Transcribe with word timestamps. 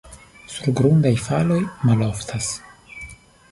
Surgrundaj 0.53 1.11
faloj 1.27 1.59
maloftas. 1.91 2.51